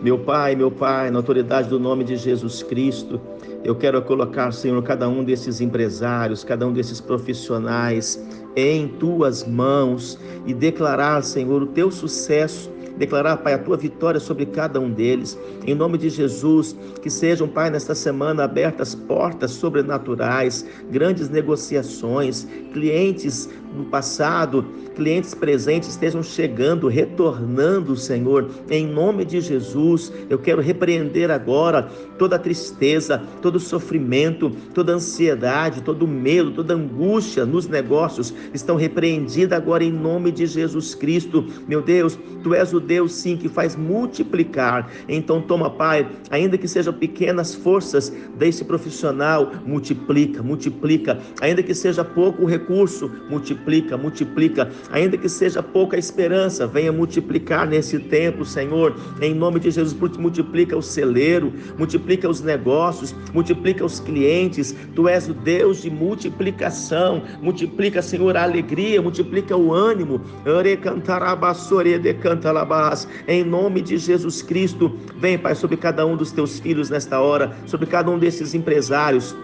Meu 0.00 0.18
Pai, 0.18 0.56
meu 0.56 0.70
Pai, 0.70 1.10
na 1.10 1.18
autoridade 1.18 1.68
do 1.68 1.78
nome 1.78 2.02
de 2.02 2.16
Jesus 2.16 2.62
Cristo, 2.62 3.20
eu 3.62 3.74
quero 3.74 4.00
colocar, 4.02 4.52
Senhor, 4.52 4.82
cada 4.82 5.08
um 5.08 5.22
desses 5.22 5.60
empresários, 5.60 6.42
cada 6.42 6.66
um 6.66 6.72
desses 6.72 7.00
profissionais 7.00 8.22
em 8.54 8.88
tuas 8.88 9.46
mãos 9.46 10.18
e 10.46 10.54
declarar, 10.54 11.22
Senhor, 11.22 11.62
o 11.62 11.66
teu 11.66 11.90
sucesso 11.90 12.70
declarar, 12.96 13.36
Pai, 13.38 13.54
a 13.54 13.58
tua 13.58 13.76
vitória 13.76 14.18
sobre 14.18 14.46
cada 14.46 14.80
um 14.80 14.90
deles. 14.90 15.38
Em 15.66 15.74
nome 15.74 15.98
de 15.98 16.08
Jesus, 16.08 16.76
que 17.02 17.10
sejam, 17.10 17.46
Pai, 17.48 17.70
nesta 17.70 17.94
semana 17.94 18.44
abertas 18.44 18.94
portas 18.94 19.52
sobrenaturais, 19.52 20.66
grandes 20.90 21.28
negociações, 21.28 22.46
clientes 22.72 23.48
no 23.76 23.84
passado, 23.84 24.64
clientes 24.94 25.34
presentes 25.34 25.90
estejam 25.90 26.22
chegando, 26.22 26.88
retornando, 26.88 27.94
Senhor, 27.94 28.48
em 28.70 28.86
nome 28.86 29.24
de 29.24 29.40
Jesus. 29.40 30.12
Eu 30.30 30.38
quero 30.38 30.62
repreender 30.62 31.30
agora 31.30 31.82
toda 32.18 32.38
tristeza, 32.38 33.22
todo 33.42 33.60
sofrimento, 33.60 34.50
toda 34.72 34.94
ansiedade, 34.94 35.82
todo 35.82 36.08
medo, 36.08 36.50
toda 36.50 36.74
angústia 36.74 37.44
nos 37.44 37.68
negócios 37.68 38.32
estão 38.54 38.76
repreendidas 38.76 39.58
agora 39.58 39.84
em 39.84 39.92
nome 39.92 40.32
de 40.32 40.46
Jesus 40.46 40.94
Cristo. 40.94 41.46
Meu 41.68 41.82
Deus, 41.82 42.18
tu 42.42 42.54
és 42.54 42.72
o 42.72 42.80
Deus 42.80 43.12
sim 43.12 43.36
que 43.36 43.48
faz 43.48 43.76
multiplicar. 43.76 44.90
Então 45.08 45.42
toma, 45.42 45.68
Pai, 45.68 46.08
ainda 46.30 46.56
que 46.56 46.66
sejam 46.66 46.94
pequenas 46.94 47.54
forças 47.54 48.10
desse 48.38 48.64
profissional, 48.64 49.52
multiplica, 49.66 50.42
multiplica. 50.42 51.18
Ainda 51.42 51.62
que 51.62 51.74
seja 51.74 52.02
pouco 52.02 52.42
o 52.42 52.46
recurso, 52.46 53.10
multiplica, 53.28 53.65
multiplica. 53.96 54.70
Ainda 54.90 55.16
que 55.16 55.28
seja 55.28 55.62
pouca 55.62 55.98
esperança, 55.98 56.66
venha 56.66 56.92
multiplicar 56.92 57.66
nesse 57.66 57.98
tempo, 57.98 58.44
Senhor. 58.44 58.96
Em 59.20 59.34
nome 59.34 59.60
de 59.60 59.70
Jesus, 59.70 59.94
multiplica 60.16 60.76
o 60.76 60.82
celeiro, 60.82 61.52
multiplica 61.76 62.28
os 62.28 62.40
negócios, 62.40 63.14
multiplica 63.32 63.84
os 63.84 64.00
clientes. 64.00 64.74
Tu 64.94 65.08
és 65.08 65.28
o 65.28 65.34
Deus 65.34 65.82
de 65.82 65.90
multiplicação. 65.90 67.22
Multiplica, 67.42 68.00
Senhor, 68.02 68.36
a 68.36 68.44
alegria, 68.44 69.02
multiplica 69.02 69.56
o 69.56 69.72
ânimo. 69.72 70.20
Em 73.26 73.44
nome 73.44 73.80
de 73.82 73.98
Jesus 73.98 74.42
Cristo. 74.42 74.96
Vem, 75.18 75.38
Pai, 75.38 75.54
sobre 75.54 75.76
cada 75.76 76.06
um 76.06 76.16
dos 76.16 76.32
teus 76.32 76.60
filhos 76.60 76.90
nesta 76.90 77.20
hora, 77.20 77.56
sobre 77.66 77.86
cada 77.86 78.10
um 78.10 78.18
desses 78.18 78.54
empresários, 78.54 79.34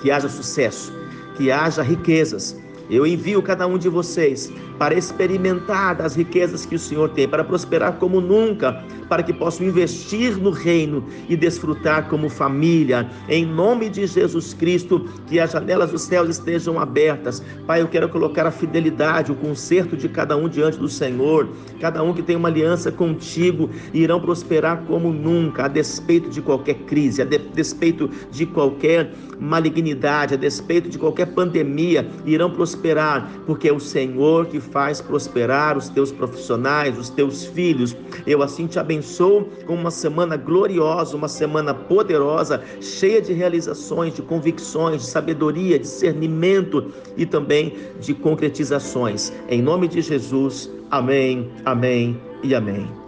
que 0.00 0.10
haja 0.10 0.28
sucesso, 0.28 0.92
que 1.36 1.50
haja 1.50 1.82
riquezas. 1.82 2.56
Eu 2.90 3.06
envio 3.06 3.42
cada 3.42 3.66
um 3.66 3.76
de 3.76 3.88
vocês 3.88 4.52
para 4.78 4.94
experimentar 4.94 5.96
das 5.96 6.14
riquezas 6.14 6.64
que 6.64 6.76
o 6.76 6.78
Senhor 6.78 7.08
tem, 7.10 7.28
para 7.28 7.44
prosperar 7.44 7.94
como 7.94 8.20
nunca, 8.20 8.82
para 9.08 9.22
que 9.22 9.32
possam 9.32 9.66
investir 9.66 10.36
no 10.36 10.50
reino 10.50 11.04
e 11.28 11.36
desfrutar 11.36 12.08
como 12.08 12.28
família. 12.28 13.08
Em 13.28 13.44
nome 13.44 13.88
de 13.88 14.06
Jesus 14.06 14.54
Cristo, 14.54 15.08
que 15.26 15.40
as 15.40 15.52
janelas 15.52 15.90
dos 15.90 16.02
céus 16.02 16.28
estejam 16.28 16.78
abertas. 16.78 17.42
Pai, 17.66 17.80
eu 17.82 17.88
quero 17.88 18.08
colocar 18.08 18.46
a 18.46 18.50
fidelidade, 18.50 19.32
o 19.32 19.34
conserto 19.34 19.96
de 19.96 20.08
cada 20.08 20.36
um 20.36 20.48
diante 20.48 20.78
do 20.78 20.88
Senhor. 20.88 21.48
Cada 21.80 22.02
um 22.02 22.12
que 22.12 22.22
tem 22.22 22.36
uma 22.36 22.48
aliança 22.48 22.92
contigo 22.92 23.70
irão 23.92 24.20
prosperar 24.20 24.84
como 24.86 25.12
nunca, 25.12 25.64
a 25.64 25.68
despeito 25.68 26.28
de 26.30 26.40
qualquer 26.40 26.74
crise, 26.86 27.22
a 27.22 27.24
despeito 27.24 28.10
de 28.30 28.46
qualquer 28.46 29.12
malignidade, 29.40 30.34
a 30.34 30.36
despeito 30.36 30.88
de 30.88 30.98
qualquer 30.98 31.26
pandemia, 31.26 32.08
irão 32.26 32.50
prosperar, 32.78 33.28
porque 33.44 33.68
é 33.68 33.72
o 33.72 33.80
Senhor 33.80 34.46
que 34.46 34.60
faz 34.60 35.00
prosperar 35.00 35.76
os 35.76 35.88
teus 35.88 36.12
profissionais, 36.12 36.96
os 36.96 37.10
teus 37.10 37.44
filhos. 37.44 37.96
Eu 38.26 38.42
assim 38.42 38.66
te 38.66 38.78
abençoo 38.78 39.48
com 39.66 39.74
uma 39.74 39.90
semana 39.90 40.36
gloriosa, 40.36 41.16
uma 41.16 41.28
semana 41.28 41.74
poderosa, 41.74 42.62
cheia 42.80 43.20
de 43.20 43.32
realizações, 43.32 44.14
de 44.14 44.22
convicções, 44.22 45.02
de 45.02 45.08
sabedoria, 45.08 45.78
discernimento 45.78 46.92
e 47.16 47.26
também 47.26 47.74
de 48.00 48.14
concretizações. 48.14 49.32
Em 49.48 49.60
nome 49.60 49.88
de 49.88 50.00
Jesus, 50.00 50.70
amém, 50.90 51.50
amém 51.64 52.20
e 52.42 52.54
amém. 52.54 53.07